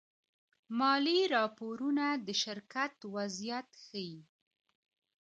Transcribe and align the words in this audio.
مالي 0.77 1.19
راپورونه 1.35 2.05
د 2.25 2.27
شرکت 2.43 2.93
وضعیت 3.15 3.69
ښيي. 3.85 4.17